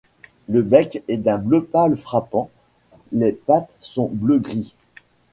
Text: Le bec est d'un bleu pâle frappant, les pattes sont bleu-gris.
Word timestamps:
Le 0.49 0.63
bec 0.63 1.03
est 1.07 1.17
d'un 1.17 1.37
bleu 1.37 1.63
pâle 1.63 1.95
frappant, 1.95 2.49
les 3.11 3.31
pattes 3.33 3.69
sont 3.81 4.09
bleu-gris. 4.11 4.73